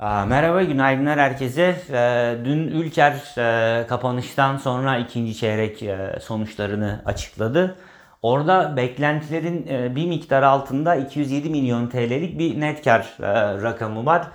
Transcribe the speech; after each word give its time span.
Merhaba, 0.00 0.62
günaydınlar 0.62 1.18
herkese. 1.18 1.76
Ee, 1.90 2.36
Dün 2.44 2.68
Ülker 2.68 3.12
e, 3.38 3.86
kapanıştan 3.86 4.56
sonra 4.56 4.98
ikinci 4.98 5.36
çeyrek 5.36 5.82
e, 5.82 6.18
sonuçlarını 6.20 7.02
açıkladı. 7.04 7.76
Orada 8.22 8.76
beklentilerin 8.76 9.66
e, 9.66 9.96
bir 9.96 10.06
miktar 10.06 10.42
altında 10.42 10.94
207 10.94 11.50
milyon 11.50 11.86
TL'lik 11.86 12.38
bir 12.38 12.60
net 12.60 12.84
kar 12.84 13.16
rakamı 13.62 14.06
var. 14.06 14.26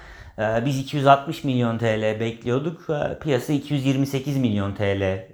Biz 0.66 0.80
260 0.80 1.44
milyon 1.44 1.78
TL 1.78 2.20
bekliyorduk. 2.20 2.88
Piyasa 3.22 3.54
228 3.54 4.38
milyon 4.38 4.76
TL 4.76 5.28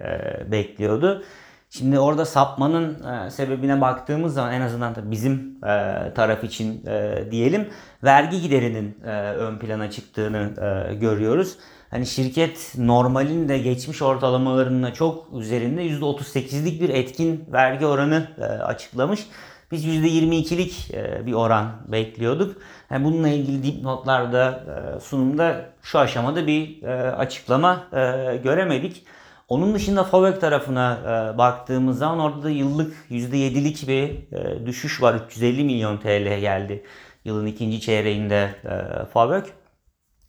bekliyordu. 0.52 1.24
Şimdi 1.70 1.98
orada 1.98 2.24
sapmanın 2.24 3.04
e, 3.04 3.30
sebebine 3.30 3.80
baktığımız 3.80 4.34
zaman 4.34 4.52
en 4.52 4.60
azından 4.60 4.94
tabii 4.94 5.10
bizim 5.10 5.56
e, 5.64 6.12
taraf 6.14 6.44
için 6.44 6.86
e, 6.86 7.24
diyelim 7.30 7.68
vergi 8.04 8.40
giderinin 8.42 8.98
e, 9.04 9.10
ön 9.32 9.58
plana 9.58 9.90
çıktığını 9.90 10.52
e, 10.90 10.94
görüyoruz. 10.94 11.56
Hani 11.90 12.06
şirket 12.06 12.72
normalin 12.78 13.48
de 13.48 13.58
geçmiş 13.58 14.02
ortalamalarına 14.02 14.94
çok 14.94 15.26
üzerinde 15.40 15.86
%38'lik 15.86 16.80
bir 16.80 16.88
etkin 16.88 17.44
vergi 17.52 17.86
oranı 17.86 18.28
e, 18.38 18.42
açıklamış. 18.42 19.26
Biz 19.72 19.84
%22'lik 19.86 20.94
e, 20.94 21.26
bir 21.26 21.32
oran 21.32 21.72
bekliyorduk. 21.88 22.56
Yani 22.90 23.04
bununla 23.04 23.28
ilgili 23.28 23.62
dipnotlarda 23.62 24.64
e, 24.96 25.00
sunumda 25.00 25.66
şu 25.82 25.98
aşamada 25.98 26.46
bir 26.46 26.82
e, 26.82 27.10
açıklama 27.10 27.84
e, 27.92 28.36
göremedik. 28.36 29.04
Onun 29.50 29.74
dışında 29.74 30.04
FAVÖK 30.04 30.40
tarafına 30.40 30.98
e, 31.02 31.38
baktığımız 31.38 31.98
zaman 31.98 32.18
orada 32.18 32.42
da 32.42 32.50
yıllık 32.50 32.94
%7'lik 33.10 33.88
bir 33.88 34.32
e, 34.32 34.66
düşüş 34.66 35.02
var. 35.02 35.14
350 35.14 35.64
milyon 35.64 35.96
TL 35.96 36.40
geldi 36.40 36.84
yılın 37.24 37.46
ikinci 37.46 37.80
çeyreğinde 37.80 38.54
e, 38.64 39.04
FAVÖK. 39.04 39.46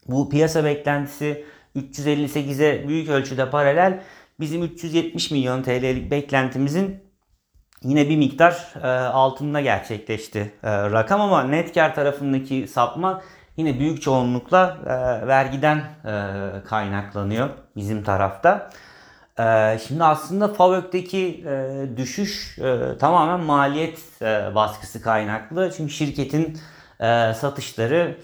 Bu 0.07 0.29
piyasa 0.29 0.63
beklentisi 0.63 1.45
358'e 1.75 2.87
büyük 2.87 3.09
ölçüde 3.09 3.49
paralel. 3.49 4.01
Bizim 4.39 4.63
370 4.63 5.31
milyon 5.31 5.63
TL'lik 5.63 6.11
beklentimizin 6.11 7.03
yine 7.83 8.09
bir 8.09 8.17
miktar 8.17 8.73
e, 8.83 8.87
altında 9.07 9.61
gerçekleşti 9.61 10.53
e, 10.63 10.71
rakam 10.91 11.21
ama 11.21 11.43
net 11.43 11.73
kar 11.73 11.95
tarafındaki 11.95 12.67
sapma 12.67 13.21
yine 13.57 13.79
büyük 13.79 14.01
çoğunlukla 14.01 14.77
e, 14.85 15.27
vergiden 15.27 15.77
e, 15.77 16.13
kaynaklanıyor 16.65 17.49
bizim 17.75 18.03
tarafta. 18.03 18.69
Ee, 19.39 19.79
Şimdi 19.87 20.03
aslında 20.03 20.47
FAVÖK'teki 20.47 21.43
e, 21.47 21.83
düşüş 21.97 22.59
e, 22.59 22.97
tamamen 22.97 23.39
maliyet 23.39 23.99
e, 24.21 24.55
baskısı 24.55 25.01
kaynaklı. 25.01 25.71
Çünkü 25.77 25.93
şirketin 25.93 26.57
satışları 27.35 28.17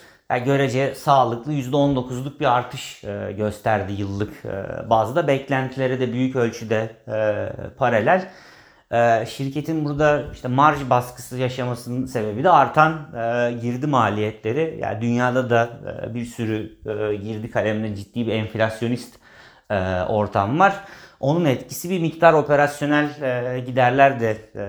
görece 0.46 0.96
sağlıklı 0.96 1.54
%19'luk 1.54 2.40
bir 2.40 2.58
artış 2.58 3.02
gösterdi 3.38 3.94
yıllık 3.94 4.46
e, 4.46 4.90
bazda. 4.90 5.28
Beklentilere 5.28 6.00
de 6.00 6.14
büyük 6.14 6.36
ölçüde 6.36 6.90
paralel. 7.78 8.30
Şirketin 9.26 9.86
burada 9.86 10.24
işte 10.34 10.48
marj 10.48 10.90
baskısı 10.90 11.38
yaşamasının 11.38 12.06
sebebi 12.06 12.44
de 12.44 12.50
artan 12.50 13.10
girdi 13.62 13.88
maliyetleri. 13.88 14.80
Yani 14.82 15.02
dünyada 15.02 15.50
da 15.50 15.70
bir 16.14 16.26
sürü 16.26 16.80
girdi 17.24 17.52
kaleminde 17.52 17.96
ciddi 17.96 18.28
bir 18.28 18.32
enflasyonist 18.32 19.20
e, 19.72 20.02
ortam 20.02 20.60
var. 20.60 20.74
Onun 21.20 21.46
etkisi 21.46 21.90
bir 21.90 22.00
miktar 22.00 22.34
operasyonel 22.34 23.22
e, 23.22 23.60
giderler 23.60 24.20
de 24.20 24.38
e, 24.56 24.66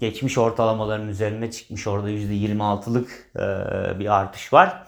geçmiş 0.00 0.38
ortalamaların 0.38 1.08
üzerine 1.08 1.50
çıkmış. 1.50 1.86
Orada 1.86 2.10
%26'lık 2.10 3.10
e, 3.36 3.98
bir 3.98 4.14
artış 4.14 4.52
var. 4.52 4.82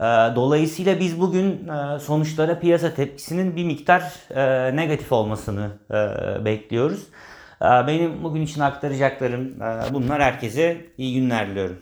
E, 0.00 0.04
dolayısıyla 0.36 1.00
biz 1.00 1.20
bugün 1.20 1.68
e, 1.68 1.98
sonuçlara 1.98 2.58
piyasa 2.58 2.94
tepkisinin 2.94 3.56
bir 3.56 3.64
miktar 3.64 4.02
e, 4.30 4.76
negatif 4.76 5.12
olmasını 5.12 5.70
e, 5.90 5.94
bekliyoruz. 6.44 7.02
E, 7.62 7.64
benim 7.64 8.24
bugün 8.24 8.42
için 8.42 8.60
aktaracaklarım 8.60 9.62
e, 9.62 9.94
bunlar. 9.94 10.22
Herkese 10.22 10.86
iyi 10.98 11.14
günler 11.20 11.48
diliyorum. 11.48 11.72